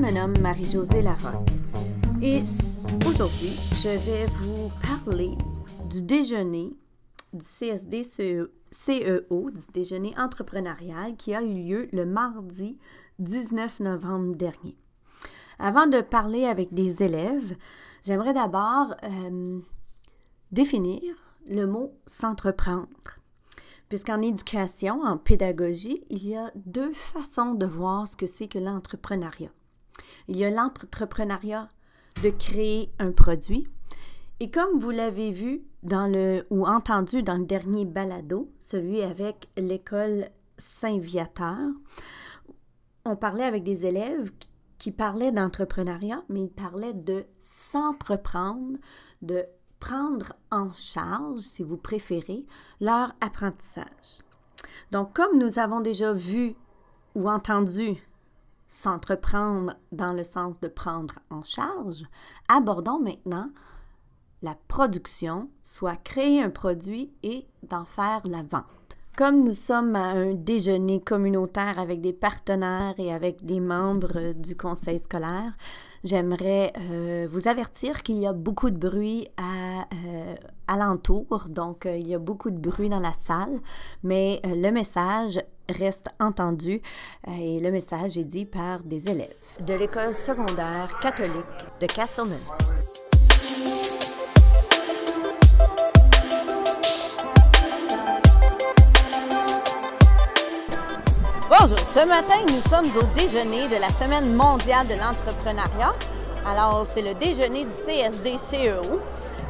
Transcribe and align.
Me 0.00 0.14
nomme 0.14 0.38
Marie-Josée 0.40 1.02
Larocque 1.02 1.50
et 2.22 2.40
aujourd'hui, 3.06 3.52
je 3.74 3.90
vais 3.98 4.24
vous 4.40 4.70
parler 4.80 5.32
du 5.90 6.00
déjeuner 6.00 6.72
du 7.34 7.44
CSD 7.44 8.04
CEO, 8.70 9.50
du 9.50 9.62
déjeuner 9.74 10.14
entrepreneurial 10.16 11.16
qui 11.16 11.34
a 11.34 11.42
eu 11.42 11.52
lieu 11.52 11.88
le 11.92 12.06
mardi 12.06 12.78
19 13.18 13.80
novembre 13.80 14.36
dernier. 14.36 14.78
Avant 15.58 15.86
de 15.86 16.00
parler 16.00 16.46
avec 16.46 16.72
des 16.72 17.02
élèves, 17.02 17.54
j'aimerais 18.02 18.32
d'abord 18.32 18.94
euh, 19.02 19.60
définir 20.50 21.02
le 21.46 21.66
mot 21.66 21.92
s'entreprendre. 22.06 22.88
Puisqu'en 23.90 24.22
éducation, 24.22 25.02
en 25.02 25.18
pédagogie, 25.18 26.06
il 26.08 26.26
y 26.26 26.36
a 26.36 26.50
deux 26.54 26.94
façons 26.94 27.52
de 27.52 27.66
voir 27.66 28.08
ce 28.08 28.16
que 28.16 28.26
c'est 28.26 28.48
que 28.48 28.58
l'entrepreneuriat. 28.58 29.50
Il 30.28 30.36
y 30.36 30.44
a 30.44 30.50
l'entrepreneuriat 30.50 31.68
de 32.22 32.30
créer 32.30 32.90
un 32.98 33.12
produit. 33.12 33.66
Et 34.40 34.50
comme 34.50 34.78
vous 34.78 34.90
l'avez 34.90 35.30
vu 35.30 35.62
dans 35.82 36.06
le, 36.06 36.46
ou 36.50 36.66
entendu 36.66 37.22
dans 37.22 37.36
le 37.36 37.44
dernier 37.44 37.84
balado, 37.84 38.50
celui 38.58 39.02
avec 39.02 39.48
l'école 39.56 40.28
Saint-Viateur, 40.58 41.58
on 43.04 43.16
parlait 43.16 43.44
avec 43.44 43.62
des 43.62 43.86
élèves 43.86 44.30
qui 44.78 44.92
parlaient 44.92 45.32
d'entrepreneuriat, 45.32 46.22
mais 46.28 46.44
ils 46.44 46.50
parlaient 46.50 46.94
de 46.94 47.24
s'entreprendre, 47.40 48.78
de 49.20 49.44
prendre 49.78 50.32
en 50.50 50.72
charge, 50.72 51.40
si 51.40 51.62
vous 51.62 51.76
préférez, 51.76 52.46
leur 52.80 53.12
apprentissage. 53.20 54.22
Donc, 54.90 55.14
comme 55.14 55.38
nous 55.38 55.58
avons 55.58 55.80
déjà 55.80 56.12
vu 56.12 56.54
ou 57.14 57.28
entendu 57.28 57.96
s'entreprendre 58.70 59.74
dans 59.90 60.12
le 60.12 60.22
sens 60.22 60.60
de 60.60 60.68
prendre 60.68 61.18
en 61.28 61.42
charge, 61.42 62.04
abordons 62.48 63.00
maintenant 63.00 63.50
la 64.42 64.56
production, 64.68 65.50
soit 65.60 65.96
créer 65.96 66.40
un 66.40 66.50
produit 66.50 67.12
et 67.24 67.48
d'en 67.64 67.84
faire 67.84 68.22
la 68.24 68.42
vente. 68.42 68.64
Comme 69.18 69.42
nous 69.44 69.54
sommes 69.54 69.96
à 69.96 70.10
un 70.10 70.34
déjeuner 70.34 71.00
communautaire 71.00 71.80
avec 71.80 72.00
des 72.00 72.12
partenaires 72.12 72.94
et 72.96 73.12
avec 73.12 73.44
des 73.44 73.58
membres 73.58 74.32
du 74.34 74.56
conseil 74.56 75.00
scolaire, 75.00 75.52
j'aimerais 76.04 76.72
euh, 76.78 77.26
vous 77.28 77.48
avertir 77.48 78.04
qu'il 78.04 78.18
y 78.18 78.26
a 78.26 78.32
beaucoup 78.32 78.70
de 78.70 78.78
bruit 78.78 79.26
à, 79.36 79.80
euh, 79.82 80.34
alentour, 80.68 81.46
donc 81.48 81.86
euh, 81.86 81.96
il 81.96 82.06
y 82.06 82.14
a 82.14 82.20
beaucoup 82.20 82.52
de 82.52 82.58
bruit 82.58 82.88
dans 82.88 83.00
la 83.00 83.12
salle, 83.12 83.60
mais 84.04 84.40
le 84.44 84.70
message 84.70 85.40
reste 85.70 86.08
entendu 86.18 86.80
et 87.26 87.60
le 87.60 87.70
message 87.70 88.18
est 88.18 88.24
dit 88.24 88.46
par 88.46 88.80
des 88.80 89.08
élèves 89.08 89.34
de 89.60 89.74
l'école 89.74 90.14
secondaire 90.14 90.98
catholique 91.00 91.34
de 91.80 91.86
Castleman. 91.86 92.38
Bonjour, 101.48 101.78
ce 101.78 102.06
matin 102.06 102.40
nous 102.48 102.70
sommes 102.70 102.90
au 102.96 103.18
déjeuner 103.18 103.68
de 103.68 103.80
la 103.80 103.88
Semaine 103.90 104.34
mondiale 104.34 104.86
de 104.86 104.94
l'entrepreneuriat. 104.94 105.94
Alors 106.46 106.86
c'est 106.88 107.02
le 107.02 107.14
déjeuner 107.14 107.64
du 107.64 107.70
CSD 107.70 108.36
CEO 108.36 109.00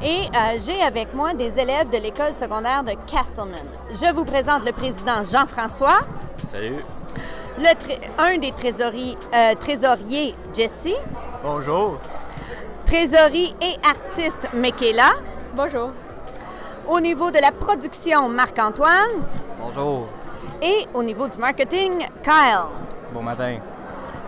et 0.02 0.28
euh, 0.34 0.56
j'ai 0.56 0.82
avec 0.82 1.14
moi 1.14 1.34
des 1.34 1.58
élèves 1.58 1.90
de 1.90 1.98
l'école 1.98 2.32
secondaire 2.32 2.82
de 2.82 2.92
Castleman. 3.10 3.66
Je 3.92 4.12
vous 4.12 4.24
présente 4.24 4.64
le 4.64 4.72
président 4.72 5.22
Jean-François. 5.22 6.00
Salut. 6.50 6.84
Le 7.58 7.68
un 8.18 8.38
des 8.38 8.52
trésoriers, 8.52 9.16
euh, 9.34 9.54
trésoriers 9.54 10.34
Jesse. 10.54 10.94
Bonjour. 11.42 11.98
Trésorerie 12.86 13.54
et 13.60 13.76
artiste 13.86 14.48
Michaela. 14.54 15.10
Bonjour. 15.54 15.90
Au 16.88 17.00
niveau 17.00 17.30
de 17.30 17.38
la 17.38 17.52
production, 17.52 18.28
Marc-Antoine. 18.28 19.22
Bonjour. 19.60 20.06
Et 20.62 20.86
au 20.94 21.02
niveau 21.02 21.28
du 21.28 21.38
marketing, 21.38 22.06
Kyle. 22.22 22.66
Bon 23.12 23.22
matin. 23.22 23.58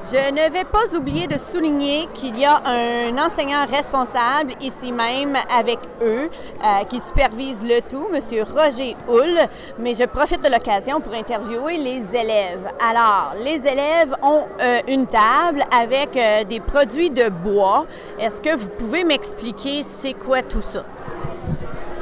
Je 0.05 0.33
ne 0.33 0.53
vais 0.53 0.65
pas 0.65 0.97
oublier 0.99 1.29
de 1.29 1.39
souligner 1.39 2.09
qu'il 2.13 2.37
y 2.37 2.45
a 2.45 2.61
un 2.67 3.17
enseignant 3.19 3.65
responsable 3.67 4.53
ici 4.61 4.91
même 4.91 5.37
avec 5.49 5.79
eux 6.03 6.29
euh, 6.29 6.85
qui 6.89 6.99
supervise 6.99 7.63
le 7.63 7.81
tout, 7.81 8.09
M. 8.13 8.45
Roger 8.53 8.97
Hull, 9.09 9.39
mais 9.79 9.95
je 9.95 10.05
profite 10.05 10.43
de 10.43 10.51
l'occasion 10.51 11.01
pour 11.01 11.15
interviewer 11.15 11.77
les 11.77 12.03
élèves. 12.19 12.67
Alors, 12.85 13.35
les 13.41 13.65
élèves 13.65 14.17
ont 14.23 14.45
euh, 14.61 14.81
une 14.89 15.07
table 15.07 15.63
avec 15.71 16.17
euh, 16.17 16.43
des 16.43 16.59
produits 16.59 17.11
de 17.11 17.29
bois. 17.29 17.87
Est-ce 18.19 18.41
que 18.41 18.57
vous 18.57 18.71
pouvez 18.71 19.05
m'expliquer 19.05 19.85
c'est 19.85 20.15
quoi 20.15 20.43
tout 20.43 20.63
ça? 20.63 20.85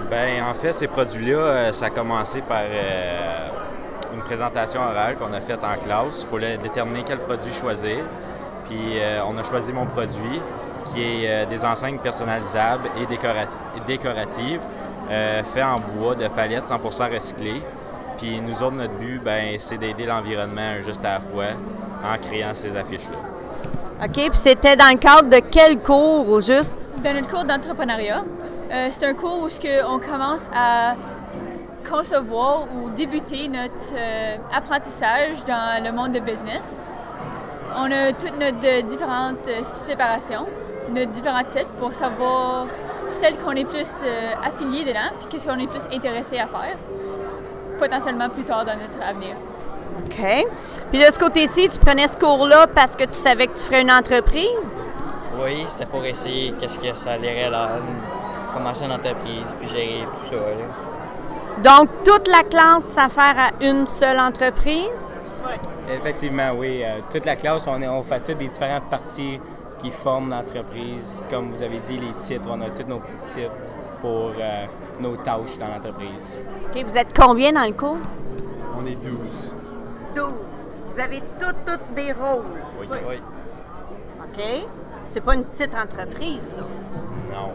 Bien, 0.08 0.48
en 0.50 0.54
fait, 0.54 0.72
ces 0.72 0.86
produits-là, 0.86 1.72
ça 1.74 1.86
a 1.86 1.90
commencé 1.90 2.40
par 2.40 2.62
présentation 4.30 4.80
orale 4.80 5.16
qu'on 5.16 5.32
a 5.32 5.40
faite 5.40 5.58
en 5.64 5.76
classe. 5.84 6.22
Il 6.22 6.28
fallait 6.28 6.56
déterminer 6.56 7.02
quel 7.04 7.18
produit 7.18 7.52
choisir. 7.52 7.98
Puis 8.68 9.00
euh, 9.00 9.18
on 9.28 9.36
a 9.36 9.42
choisi 9.42 9.72
mon 9.72 9.86
produit, 9.86 10.40
qui 10.86 11.02
est 11.02 11.28
euh, 11.28 11.46
des 11.46 11.64
enseignes 11.64 11.98
personnalisables 11.98 12.88
et 13.00 13.06
décoratives, 13.86 14.60
euh, 15.10 15.42
fait 15.42 15.64
en 15.64 15.80
bois 15.80 16.14
de 16.14 16.28
palettes 16.28 16.66
100% 16.66 17.12
recyclées. 17.12 17.60
Puis 18.18 18.40
nous 18.40 18.62
autres, 18.62 18.76
notre 18.76 18.94
but, 18.94 19.20
ben, 19.20 19.56
c'est 19.58 19.78
d'aider 19.78 20.06
l'environnement 20.06 20.80
juste 20.86 21.04
à 21.04 21.14
la 21.14 21.20
fois 21.20 21.56
en 22.04 22.16
créant 22.18 22.54
ces 22.54 22.76
affiches-là. 22.76 23.18
OK, 24.04 24.12
puis 24.12 24.30
c'était 24.34 24.76
dans 24.76 24.90
le 24.92 24.98
cadre 24.98 25.28
de 25.28 25.40
quel 25.50 25.80
cours 25.80 26.28
au 26.28 26.40
juste? 26.40 26.78
Dans 27.02 27.14
notre 27.14 27.28
cours 27.28 27.44
d'entrepreneuriat. 27.44 28.22
c'est 28.92 29.06
un 29.06 29.14
cours 29.14 29.42
où 29.42 29.48
on 29.88 29.98
commence 29.98 30.44
à 30.54 30.94
concevoir 31.90 32.68
ou 32.74 32.90
débuter 32.90 33.48
notre 33.48 33.94
euh, 33.94 34.36
apprentissage 34.52 35.44
dans 35.46 35.82
le 35.84 35.92
monde 35.92 36.12
de 36.12 36.20
business. 36.20 36.80
On 37.76 37.90
a 37.90 38.12
toutes 38.12 38.38
nos 38.38 38.88
différentes 38.88 39.48
euh, 39.48 39.62
séparations, 39.64 40.46
nos 40.90 41.04
différents 41.06 41.44
titres 41.44 41.72
pour 41.78 41.92
savoir 41.92 42.66
celle 43.10 43.36
qu'on 43.36 43.52
est 43.52 43.64
plus 43.64 43.88
euh, 44.04 44.32
affilié 44.42 44.84
dedans, 44.84 45.10
puis 45.18 45.28
qu'est-ce 45.28 45.46
qu'on 45.46 45.58
est 45.58 45.66
plus 45.66 45.82
intéressé 45.92 46.38
à 46.38 46.46
faire, 46.46 46.76
potentiellement 47.78 48.28
plus 48.28 48.44
tard 48.44 48.64
dans 48.64 48.76
notre 48.76 49.02
avenir. 49.04 49.36
OK. 50.04 50.46
Puis 50.90 50.98
de 50.98 51.12
ce 51.12 51.18
côté-ci, 51.18 51.68
tu 51.68 51.78
prenais 51.78 52.06
ce 52.06 52.16
cours-là 52.16 52.66
parce 52.68 52.94
que 52.94 53.04
tu 53.04 53.14
savais 53.14 53.48
que 53.48 53.54
tu 53.54 53.62
ferais 53.62 53.82
une 53.82 53.90
entreprise? 53.90 54.78
Oui, 55.42 55.64
c'était 55.68 55.86
pour 55.86 56.04
essayer 56.04 56.52
qu'est-ce 56.58 56.78
que 56.78 56.92
ça 56.94 57.12
allait 57.12 57.50
là, 57.50 57.70
commencer 58.52 58.84
une 58.84 58.92
entreprise, 58.92 59.54
puis 59.58 59.68
gérer 59.68 60.04
tout 60.18 60.24
ça. 60.24 60.36
Donc, 61.62 61.88
toute 62.04 62.26
la 62.28 62.42
classe 62.42 62.84
s'affaire 62.84 63.36
à 63.36 63.64
une 63.64 63.86
seule 63.86 64.18
entreprise? 64.18 65.04
Oui. 65.44 65.52
Effectivement, 65.92 66.52
oui. 66.56 66.82
Euh, 66.82 67.00
toute 67.10 67.26
la 67.26 67.36
classe, 67.36 67.66
on, 67.66 67.82
on 67.82 68.02
fait 68.02 68.20
toutes 68.20 68.40
les 68.40 68.48
différentes 68.48 68.88
parties 68.88 69.38
qui 69.78 69.90
forment 69.90 70.30
l'entreprise. 70.30 71.22
Comme 71.28 71.50
vous 71.50 71.62
avez 71.62 71.78
dit, 71.80 71.98
les 71.98 72.12
titres, 72.18 72.48
on 72.50 72.60
a 72.62 72.70
tous 72.70 72.88
nos 72.88 73.02
titres 73.26 73.52
pour 74.00 74.32
euh, 74.38 74.64
nos 75.00 75.16
tâches 75.16 75.58
dans 75.58 75.66
l'entreprise. 75.66 76.38
OK. 76.74 76.82
Vous 76.82 76.96
êtes 76.96 77.14
combien 77.14 77.52
dans 77.52 77.66
le 77.66 77.72
cours? 77.72 77.98
On 78.78 78.86
est 78.86 78.94
12. 78.94 79.54
12. 80.14 80.24
Vous 80.92 81.00
avez 81.00 81.22
toutes, 81.38 81.64
toutes 81.66 81.94
des 81.94 82.12
rôles? 82.12 82.44
Oui. 82.80 82.86
oui. 83.06 83.16
OK. 84.22 84.68
C'est 85.10 85.20
pas 85.20 85.34
une 85.34 85.44
petite 85.44 85.74
entreprise, 85.74 86.42
là? 86.56 86.64
Non. 87.34 87.50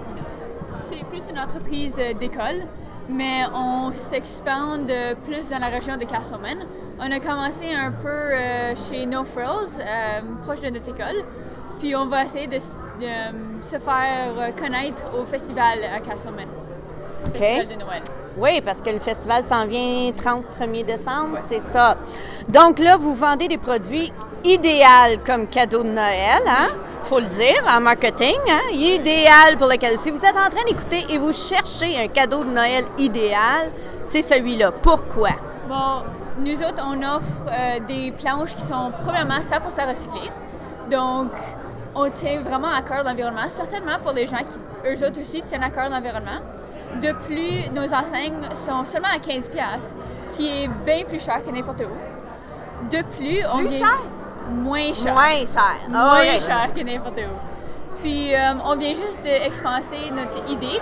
C'est 0.74 1.04
plus 1.06 1.24
une 1.30 1.40
entreprise 1.40 1.96
euh, 1.98 2.14
d'école 2.14 2.66
mais 3.10 3.44
on 3.54 3.94
s'expande 3.94 4.92
plus 5.26 5.50
dans 5.50 5.60
la 5.60 5.68
région 5.68 5.98
de 5.98 6.06
Castleman. 6.06 6.58
On 7.00 7.12
a 7.12 7.20
commencé 7.20 7.66
un 7.74 7.92
peu 7.92 8.08
euh, 8.08 8.74
chez 8.90 9.06
No 9.06 9.26
Frills, 9.26 9.80
euh, 9.80 10.22
proche 10.44 10.62
de 10.62 10.70
notre 10.70 10.90
école, 10.90 11.24
puis 11.80 11.96
on 11.96 12.06
va 12.06 12.24
essayer 12.24 12.48
de, 12.48 12.56
euh, 12.56 13.32
se 13.62 13.78
faire 13.78 14.56
connaître 14.56 15.12
au 15.20 15.26
festival 15.26 15.80
à 15.94 16.00
Castleman. 16.00 16.48
Festival 17.34 17.68
de 17.68 17.84
Noël. 17.84 18.02
Oui, 18.38 18.62
parce 18.62 18.82
que 18.82 18.90
le 18.90 19.00
festival 19.00 19.44
s'en 19.44 19.66
vient 19.66 20.12
30 20.16 20.44
1er 20.60 20.86
décembre, 20.86 21.38
c'est 21.50 21.62
ça. 21.62 21.98
Donc 22.48 22.80
là, 22.80 22.98
vous 22.98 23.14
vendez 23.14 23.48
des 23.48 23.58
produits 23.58 24.12
idéaux 24.44 25.20
comme 25.26 25.48
cadeau 25.48 25.84
de 25.84 25.90
Noël, 25.90 26.44
hein? 26.48 26.70
Faut 27.06 27.20
le 27.20 27.28
dire, 27.28 27.64
en 27.70 27.82
marketing, 27.82 28.36
hein, 28.50 28.74
idéal 28.74 29.58
pour 29.58 29.68
le 29.68 29.78
cadeau. 29.78 29.98
Si 29.98 30.10
vous 30.10 30.18
êtes 30.18 30.36
en 30.36 30.50
train 30.50 30.64
d'écouter 30.68 31.06
et 31.10 31.20
vous 31.20 31.34
cherchez 31.34 31.98
un 32.00 32.08
cadeau 32.08 32.44
de 32.44 32.50
Noël 32.50 32.84
idéal, 32.98 33.72
c'est 34.04 34.24
celui-là. 34.24 34.72
Pourquoi? 34.72 35.30
Bon, 35.70 36.04
nous 36.40 36.62
autres, 36.64 36.84
on 36.84 36.98
offre 37.04 37.48
euh, 37.48 37.80
des 37.88 38.12
planches 38.12 38.56
qui 38.56 38.64
sont 38.64 38.92
probablement 39.04 39.40
100% 39.40 39.88
recyclées. 39.88 40.32
Donc, 40.90 41.30
on 41.94 42.10
tient 42.10 42.42
vraiment 42.42 42.70
à 42.70 42.82
cœur 42.82 43.04
l'environnement, 43.04 43.50
certainement 43.50 44.00
pour 44.02 44.14
les 44.14 44.26
gens 44.26 44.38
qui, 44.38 44.90
eux 44.90 45.08
autres 45.08 45.22
aussi, 45.22 45.44
tiennent 45.44 45.64
à 45.64 45.70
cœur 45.70 45.90
l'environnement. 45.90 46.42
De 47.02 47.12
plus, 47.12 47.70
nos 47.72 47.94
enseignes 47.94 48.50
sont 48.56 48.84
seulement 48.84 49.10
à 49.14 49.20
15$, 49.20 49.48
qui 50.36 50.64
est 50.64 50.68
bien 50.84 51.04
plus 51.08 51.24
cher 51.24 51.44
que 51.46 51.52
n'importe 51.52 51.82
où. 51.82 52.90
De 52.90 53.04
plus, 53.16 53.40
on 53.54 53.60
plus 53.60 53.78
cher? 53.78 54.02
Moins 54.50 54.94
cher. 54.94 55.14
Moins 55.14 55.40
cher. 55.46 55.78
Ah, 55.88 55.88
Moins 55.90 56.40
cher 56.40 56.70
que 56.76 56.82
n'importe 56.82 57.18
où. 57.20 58.02
Puis 58.02 58.34
euh, 58.34 58.54
on 58.64 58.76
vient 58.76 58.94
juste 58.94 59.22
d'expanser 59.24 60.12
notre 60.12 60.50
idée. 60.52 60.80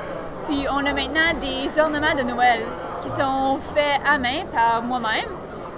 Puis 0.47 0.65
on 0.69 0.79
a 0.85 0.93
maintenant 0.93 1.33
des 1.39 1.79
ornements 1.79 2.13
de 2.17 2.23
Noël 2.23 2.59
qui 3.01 3.09
sont 3.09 3.57
faits 3.73 4.01
à 4.05 4.17
main 4.17 4.43
par 4.51 4.81
moi-même. 4.83 5.29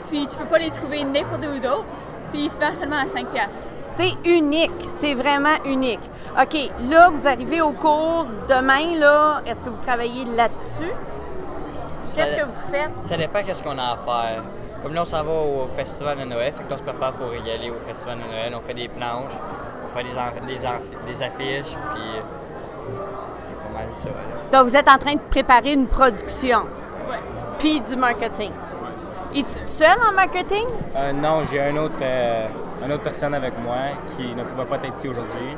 Puis 0.10 0.26
tu 0.28 0.36
peux 0.38 0.46
pas 0.46 0.58
les 0.60 0.72
trouver 0.72 1.04
n'importe 1.04 1.46
où 1.46 1.60
d'autre. 1.60 1.86
Puis 2.32 2.46
ils 2.46 2.50
se 2.50 2.58
vendent 2.60 2.74
seulement 2.74 2.98
à 2.98 3.06
5 3.08 3.28
piastres. 3.28 3.76
C'est 3.96 4.14
unique, 4.26 4.72
c'est 4.90 5.14
vraiment 5.14 5.56
unique. 5.66 6.02
OK, 6.42 6.58
là, 6.90 7.10
vous 7.10 7.28
arrivez 7.28 7.62
au 7.62 7.72
cours 7.72 8.26
demain, 8.50 8.98
là. 9.00 9.42
Est-ce 9.46 9.62
que 9.62 9.70
vous 9.70 9.82
travaillez 9.82 10.26
là-dessus? 10.26 10.92
Qu'est-ce 12.14 12.42
que 12.42 12.46
vous 12.46 12.72
faites? 12.72 12.92
Ça 13.08 13.16
dépend 13.18 13.42
qu'est-ce 13.44 13.64
qu'on 13.64 13.78
a 13.78 13.94
à 13.94 13.98
faire. 13.98 14.44
Comme 14.86 14.94
là, 14.94 15.02
on 15.02 15.06
s'en 15.06 15.24
va 15.24 15.32
au 15.32 15.68
festival 15.76 16.20
de 16.20 16.26
Noël, 16.26 16.54
fait 16.54 16.64
que 16.64 16.70
là, 16.70 16.76
on 16.76 16.78
se 16.78 16.84
prépare 16.84 17.14
pour 17.14 17.34
y 17.34 17.50
aller 17.50 17.72
au 17.72 17.80
festival 17.80 18.20
de 18.20 18.32
Noël. 18.32 18.54
On 18.56 18.62
fait 18.62 18.76
des 18.76 18.88
planches, 18.88 19.32
on 19.84 19.88
fait 19.88 20.04
des, 20.04 20.12
des, 20.52 21.24
affiches, 21.24 21.74
puis 21.74 22.04
c'est 23.36 23.56
pas 23.56 23.74
mal 23.74 23.88
ça. 23.94 24.10
là. 24.10 24.16
Donc, 24.60 24.70
vous 24.70 24.78
êtes 24.78 24.88
en 24.88 25.00
train 25.00 25.16
de 25.16 25.22
préparer 25.32 25.74
une 25.74 25.88
production, 25.88 26.60
Ouais. 27.10 27.16
puis 27.58 27.82
du 27.82 27.96
marketing. 27.96 28.52
Es-tu 29.36 29.66
seul 29.66 29.98
en 30.08 30.14
marketing? 30.14 30.66
Euh, 30.96 31.14
non, 31.14 31.44
j'ai 31.50 31.62
un 31.62 31.76
autre, 31.78 31.96
euh, 32.04 32.46
une 32.86 32.92
autre 32.92 33.04
personne 33.04 33.34
avec 33.34 33.54
moi 33.64 33.78
qui 34.16 34.36
ne 34.36 34.44
pouvait 34.44 34.66
pas 34.66 34.76
être 34.76 34.96
ici 34.96 35.08
aujourd'hui, 35.08 35.58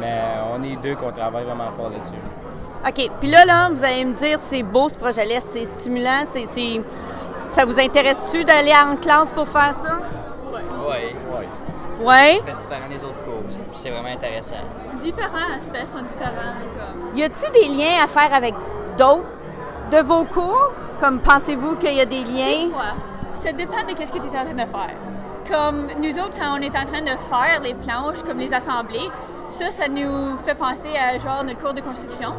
mais 0.00 0.18
on 0.50 0.62
est 0.62 0.76
deux 0.76 0.96
qu'on 0.96 1.12
travaille 1.12 1.44
vraiment 1.44 1.70
fort 1.76 1.90
là-dessus. 1.90 2.14
OK, 2.88 3.10
puis 3.20 3.30
là, 3.30 3.44
là, 3.44 3.68
vous 3.68 3.84
allez 3.84 4.06
me 4.06 4.14
dire, 4.14 4.38
c'est 4.40 4.62
beau 4.62 4.88
ce 4.88 4.96
projet-là, 4.96 5.40
c'est 5.40 5.66
stimulant, 5.66 6.24
c'est... 6.24 6.80
c'est- 7.52 7.60
Ça 7.60 7.64
vous 7.66 7.78
intéresse-tu 7.78 8.44
d'aller 8.44 8.72
en 8.72 8.96
classe 8.96 9.30
pour 9.32 9.48
faire 9.48 9.72
ça? 9.74 9.98
Ouais, 10.52 10.60
Ouais? 10.86 11.14
Oui. 12.00 12.40
on 12.40 12.44
fait 12.44 12.52
différent 12.56 12.88
des 12.88 12.96
autres 13.04 13.22
cours, 13.24 13.42
c'est 13.74 13.90
vraiment 13.90 14.08
intéressant. 14.08 14.56
Différents 15.00 15.52
aspects 15.56 15.86
sont 15.86 16.02
différents. 16.02 16.54
Comme. 16.76 17.16
Y 17.16 17.22
a-tu 17.22 17.50
des 17.52 17.68
liens 17.68 18.02
à 18.02 18.06
faire 18.08 18.34
avec 18.34 18.54
d'autres 18.98 19.24
de 19.92 19.98
vos 19.98 20.24
cours? 20.24 20.72
Comme 21.00 21.20
pensez-vous 21.20 21.76
qu'il 21.76 21.94
y 21.94 22.00
a 22.00 22.04
des 22.04 22.24
Des 22.24 22.30
liens? 22.32 22.70
fois, 22.72 22.94
ça 23.34 23.52
dépend 23.52 23.82
de 23.84 23.90
ce 23.90 24.10
que 24.10 24.18
tu 24.18 24.26
es 24.26 24.38
en 24.38 24.44
train 24.44 24.52
de 24.54 24.58
faire. 24.58 24.96
Comme 25.48 25.88
nous 26.00 26.18
autres, 26.18 26.34
quand 26.38 26.56
on 26.58 26.60
est 26.62 26.76
en 26.76 26.86
train 26.86 27.02
de 27.02 27.16
faire 27.30 27.60
les 27.62 27.74
planches, 27.74 28.22
comme 28.26 28.38
les 28.38 28.52
assembler, 28.52 29.08
ça, 29.48 29.70
ça 29.70 29.86
nous 29.88 30.36
fait 30.38 30.54
penser 30.54 30.90
à 30.96 31.18
genre 31.18 31.44
notre 31.44 31.58
cours 31.58 31.74
de 31.74 31.80
construction. 31.82 32.32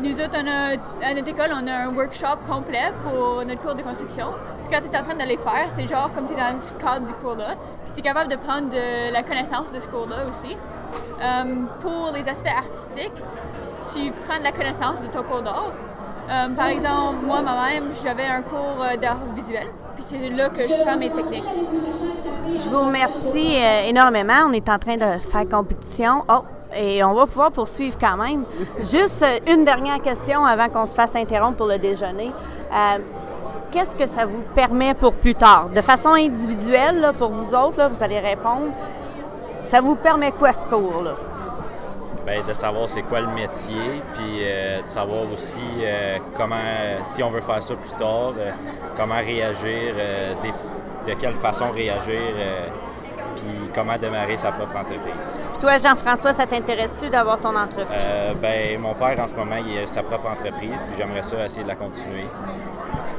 Nous 0.00 0.20
autres, 0.20 0.38
on 0.40 0.46
a, 0.46 1.08
à 1.10 1.14
notre 1.14 1.28
école, 1.28 1.50
on 1.52 1.66
a 1.66 1.72
un 1.72 1.94
workshop 1.94 2.38
complet 2.48 2.92
pour 3.02 3.44
notre 3.44 3.60
cours 3.60 3.74
de 3.74 3.82
construction. 3.82 4.26
Puis 4.52 4.76
quand 4.76 4.80
tu 4.80 4.94
es 4.94 4.98
en 4.98 5.02
train 5.02 5.16
de 5.16 5.28
les 5.28 5.36
faire, 5.36 5.66
c'est 5.68 5.88
genre 5.88 6.10
comme 6.14 6.26
tu 6.26 6.34
es 6.34 6.36
dans 6.36 6.54
le 6.54 6.80
cadre 6.80 7.06
du 7.06 7.12
cours-là. 7.14 7.56
Puis 7.84 7.94
tu 7.94 7.98
es 7.98 8.02
capable 8.02 8.30
de 8.30 8.36
prendre 8.36 8.68
de 8.68 9.12
la 9.12 9.22
connaissance 9.24 9.72
de 9.72 9.80
ce 9.80 9.88
cours-là 9.88 10.26
aussi. 10.28 10.56
Euh, 11.20 11.64
pour 11.80 12.12
les 12.14 12.28
aspects 12.28 12.46
artistiques, 12.46 13.12
tu 13.92 14.12
prends 14.24 14.38
de 14.38 14.44
la 14.44 14.52
connaissance 14.52 15.02
de 15.02 15.08
ton 15.08 15.24
cours 15.24 15.42
d'art. 15.42 15.72
Euh, 16.30 16.48
par 16.50 16.68
exemple, 16.68 17.24
moi, 17.24 17.40
moi-même, 17.40 17.90
j'avais 18.04 18.26
un 18.26 18.42
cours 18.42 18.80
euh, 18.80 18.96
d'art 18.96 19.18
visuel. 19.34 19.66
Puis 19.96 20.04
c'est 20.06 20.28
là 20.28 20.48
que 20.48 20.60
je 20.60 20.84
prends 20.84 20.96
mes 20.96 21.10
techniques. 21.10 21.44
Je 22.44 22.70
vous 22.70 22.80
remercie 22.82 23.56
énormément. 23.88 24.46
On 24.46 24.52
est 24.52 24.68
en 24.68 24.78
train 24.78 24.96
de 24.96 25.18
faire 25.18 25.48
compétition. 25.50 26.24
Oh, 26.28 26.44
et 26.76 27.02
on 27.02 27.14
va 27.14 27.26
pouvoir 27.26 27.50
poursuivre 27.50 27.96
quand 27.98 28.16
même. 28.16 28.44
Juste 28.78 29.22
euh, 29.22 29.52
une 29.52 29.64
dernière 29.64 30.00
question 30.02 30.44
avant 30.44 30.68
qu'on 30.68 30.86
se 30.86 30.94
fasse 30.94 31.16
interrompre 31.16 31.56
pour 31.56 31.66
le 31.66 31.78
déjeuner. 31.78 32.30
Euh, 32.72 32.98
Qu'est-ce 33.70 33.94
que 33.94 34.06
ça 34.06 34.24
vous 34.24 34.42
permet 34.54 34.94
pour 34.94 35.12
plus 35.12 35.34
tard? 35.34 35.68
De 35.68 35.82
façon 35.82 36.10
individuelle, 36.14 37.12
pour 37.18 37.28
vous 37.28 37.54
autres, 37.54 37.86
vous 37.90 38.02
allez 38.02 38.18
répondre. 38.18 38.68
Ça 39.54 39.82
vous 39.82 39.94
permet 39.94 40.32
quoi 40.32 40.54
ce 40.54 40.64
cours-là? 40.64 41.16
Ben, 42.24 42.42
de 42.46 42.52
savoir 42.54 42.88
c'est 42.88 43.02
quoi 43.02 43.20
le 43.20 43.26
métier, 43.26 44.02
puis 44.14 44.38
euh, 44.40 44.80
de 44.80 44.86
savoir 44.86 45.24
aussi 45.32 45.60
comment, 46.34 46.56
si 47.04 47.22
on 47.22 47.28
veut 47.28 47.42
faire 47.42 47.62
ça 47.62 47.74
plus 47.74 47.92
tard, 47.92 48.32
comment 48.96 49.18
réagir, 49.18 49.94
de 51.06 51.12
quelle 51.14 51.34
façon 51.34 51.70
réagir, 51.70 52.20
comment 53.78 53.96
démarrer 53.96 54.36
sa 54.36 54.50
propre 54.50 54.76
entreprise. 54.76 55.28
Puis 55.52 55.58
toi, 55.60 55.78
Jean-François, 55.78 56.32
ça 56.32 56.46
t'intéresse-tu 56.46 57.08
d'avoir 57.10 57.38
ton 57.38 57.54
entreprise? 57.54 57.86
Euh, 57.92 58.32
ben, 58.40 58.80
mon 58.80 58.94
père, 58.94 59.18
en 59.20 59.26
ce 59.28 59.34
moment, 59.34 59.56
il 59.64 59.78
a 59.78 59.86
sa 59.86 60.02
propre 60.02 60.28
entreprise, 60.28 60.82
puis 60.82 60.96
j'aimerais 60.96 61.22
ça 61.22 61.44
essayer 61.44 61.62
de 61.62 61.68
la 61.68 61.76
continuer. 61.76 62.26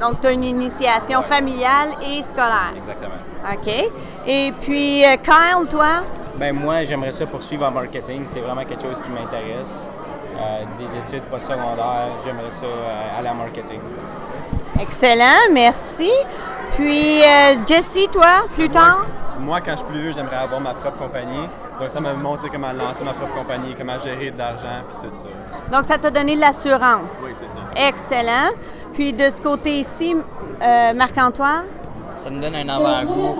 Donc, 0.00 0.20
tu 0.20 0.26
as 0.26 0.32
une 0.32 0.44
initiation 0.44 1.22
familiale 1.22 1.90
et 2.02 2.22
scolaire. 2.22 2.72
Exactement. 2.76 3.20
OK. 3.52 3.92
Et 4.26 4.52
puis, 4.60 5.04
euh, 5.04 5.16
Kyle, 5.16 5.68
toi? 5.68 6.02
Ben 6.36 6.54
moi, 6.54 6.82
j'aimerais 6.82 7.12
ça 7.12 7.26
poursuivre 7.26 7.66
en 7.66 7.70
marketing. 7.70 8.22
C'est 8.24 8.40
vraiment 8.40 8.64
quelque 8.64 8.82
chose 8.82 9.00
qui 9.00 9.10
m'intéresse. 9.10 9.90
Euh, 10.38 10.64
des 10.78 10.96
études 10.96 11.24
postsecondaires, 11.24 12.16
j'aimerais 12.24 12.50
ça 12.50 12.64
euh, 12.64 13.18
aller 13.18 13.28
en 13.28 13.34
marketing. 13.34 13.80
Excellent, 14.80 15.52
merci. 15.52 16.10
Puis, 16.70 17.20
euh, 17.20 17.56
Jessie, 17.66 18.08
toi, 18.10 18.46
plus 18.54 18.70
tard? 18.70 19.04
Moi, 19.40 19.60
quand 19.60 19.72
je 19.72 19.76
suis 19.78 19.86
plus 19.86 20.00
vieux, 20.02 20.12
j'aimerais 20.12 20.36
avoir 20.36 20.60
ma 20.60 20.74
propre 20.74 20.98
compagnie. 20.98 21.48
Donc, 21.80 21.88
ça 21.90 22.00
m'a 22.00 22.12
montré 22.14 22.48
comment 22.50 22.72
lancer 22.72 23.04
ma 23.04 23.12
propre 23.14 23.34
compagnie, 23.34 23.74
comment 23.76 23.98
gérer 23.98 24.30
de 24.30 24.38
l'argent, 24.38 24.84
puis 24.88 25.08
tout 25.08 25.14
ça. 25.16 25.28
Donc, 25.76 25.86
ça 25.86 25.98
t'a 25.98 26.10
donné 26.10 26.36
de 26.36 26.40
l'assurance. 26.40 27.18
Oui, 27.24 27.30
c'est 27.34 27.48
ça. 27.48 27.58
Excellent. 27.74 28.50
Puis, 28.94 29.12
de 29.12 29.30
ce 29.30 29.40
côté-ci, 29.40 30.14
euh, 30.62 30.92
Marc-Antoine? 30.94 31.64
Ça 32.22 32.28
nous 32.28 32.38
donne 32.40 32.54
un 32.54 32.68
avant-goût, 32.68 33.34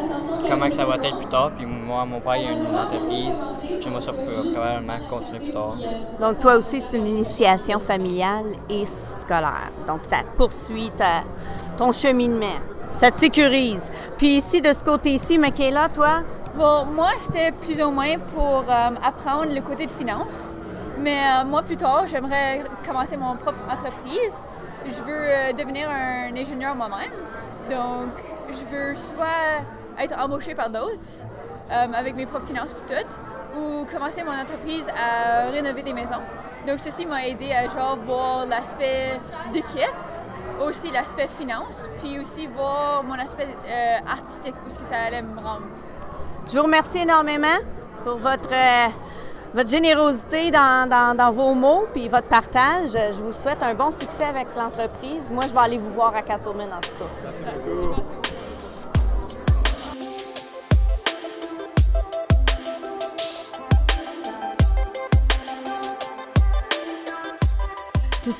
comment 0.48 0.64
que 0.64 0.72
ça 0.72 0.86
va 0.86 0.94
être 0.96 1.18
plus 1.18 1.26
tard. 1.26 1.50
Puis 1.54 1.66
moi, 1.66 2.06
mon 2.06 2.18
père, 2.18 2.36
il 2.36 2.48
a 2.48 2.52
une 2.52 2.74
entreprise. 2.74 3.46
J'aimerais 3.82 4.00
ça 4.00 4.12
pour 4.12 4.24
probablement 4.54 4.94
continuer 5.10 5.38
plus 5.40 5.52
tard. 5.52 5.74
Donc, 6.18 6.40
toi 6.40 6.54
aussi, 6.56 6.80
c'est 6.80 6.96
une 6.96 7.08
initiation 7.08 7.78
familiale 7.78 8.46
et 8.70 8.86
scolaire. 8.86 9.68
Donc, 9.86 9.98
ça 10.04 10.18
poursuit 10.34 10.90
ta- 10.96 11.24
ton 11.76 11.92
cheminement. 11.92 12.56
Ça 12.94 13.10
te 13.10 13.20
sécurise. 13.20 13.90
Puis 14.20 14.36
ici, 14.36 14.60
de 14.60 14.70
ce 14.74 14.84
côté-ci, 14.84 15.38
Michaela, 15.38 15.88
toi? 15.88 16.20
Bon, 16.54 16.84
moi, 16.84 17.12
c'était 17.18 17.52
plus 17.52 17.82
ou 17.82 17.90
moins 17.90 18.18
pour 18.18 18.66
euh, 18.68 18.90
apprendre 19.02 19.46
le 19.50 19.62
côté 19.62 19.86
de 19.86 19.90
finance. 19.90 20.52
Mais 20.98 21.16
euh, 21.16 21.46
moi, 21.46 21.62
plus 21.62 21.78
tard, 21.78 22.06
j'aimerais 22.06 22.62
commencer 22.86 23.16
mon 23.16 23.34
propre 23.36 23.60
entreprise. 23.66 24.44
Je 24.84 25.02
veux 25.04 25.08
euh, 25.08 25.52
devenir 25.54 25.88
un 25.88 26.36
ingénieur 26.36 26.74
moi-même. 26.74 27.12
Donc, 27.70 28.10
je 28.50 28.62
veux 28.70 28.94
soit 28.94 29.64
être 29.98 30.14
embauché 30.22 30.54
par 30.54 30.68
d'autres, 30.68 31.24
avec 31.70 32.14
mes 32.14 32.26
propres 32.26 32.46
finances 32.46 32.74
puis 32.74 32.94
tout, 32.94 33.58
ou 33.58 33.86
commencer 33.86 34.22
mon 34.22 34.38
entreprise 34.38 34.86
à 34.88 35.48
rénover 35.50 35.82
des 35.82 35.94
maisons. 35.94 36.20
Donc, 36.66 36.80
ceci 36.80 37.06
m'a 37.06 37.26
aidé 37.26 37.52
à 37.52 37.68
genre 37.68 37.98
voir 38.04 38.44
l'aspect 38.44 39.18
d'équipe, 39.50 39.94
aussi 40.64 40.90
l'aspect 40.90 41.28
finance, 41.28 41.88
puis 42.02 42.18
aussi 42.18 42.46
voir 42.48 43.02
mon 43.04 43.14
aspect 43.18 43.48
euh, 43.66 43.96
artistique, 44.10 44.54
où 44.66 44.70
ce 44.70 44.78
que 44.78 44.84
ça 44.84 44.96
allait 45.06 45.22
me 45.22 45.36
rendre. 45.36 45.62
Je 46.50 46.56
vous 46.56 46.64
remercie 46.64 46.98
énormément 46.98 47.58
pour 48.04 48.16
votre, 48.18 48.52
euh, 48.52 48.86
votre 49.54 49.68
générosité 49.70 50.50
dans, 50.50 50.88
dans- 50.88 51.14
dans 51.16 51.30
vos 51.30 51.54
mots 51.54 51.86
puis 51.92 52.08
votre 52.08 52.28
partage. 52.28 52.90
Je 52.92 53.20
vous 53.22 53.32
souhaite 53.32 53.62
un 53.62 53.74
bon 53.74 53.90
succès 53.90 54.24
avec 54.24 54.48
l'entreprise. 54.56 55.22
Moi, 55.30 55.44
je 55.48 55.52
vais 55.54 55.60
aller 55.60 55.78
vous 55.78 55.90
voir 55.90 56.14
à 56.14 56.22
Castleman 56.22 56.68
en 56.72 56.80
tout 56.80 56.90
cas. 56.98 57.30
Tout 57.34 58.19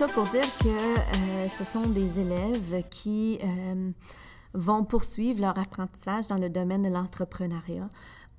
pour 0.09 0.25
dire 0.25 0.43
que 0.61 0.69
euh, 0.69 1.49
ce 1.49 1.65
sont 1.65 1.87
des 1.89 2.21
élèves 2.21 2.83
qui 2.89 3.39
euh, 3.43 3.91
vont 4.55 4.85
poursuivre 4.85 5.43
leur 5.43 5.59
apprentissage 5.59 6.27
dans 6.29 6.39
le 6.39 6.49
domaine 6.49 6.83
de 6.83 6.89
l'entrepreneuriat 6.89 7.91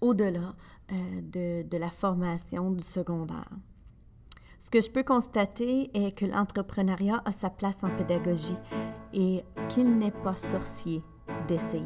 au-delà 0.01 0.55
euh, 0.91 1.63
de 1.63 1.77
la 1.77 1.89
formation 1.91 2.71
du 2.71 2.83
secondaire. 2.83 3.49
Ce 4.59 4.71
que 4.71 4.81
je 4.81 4.89
peux 4.89 5.03
constater 5.03 5.91
est 5.93 6.17
que 6.17 6.25
l'entrepreneuriat 6.25 7.21
a 7.25 7.31
sa 7.31 7.51
place 7.51 7.83
en 7.83 7.89
pédagogie 7.95 8.57
et 9.13 9.43
qu'il 9.69 9.97
n'est 9.97 10.11
pas 10.11 10.35
sorcier 10.35 11.03
d'essayer. 11.47 11.85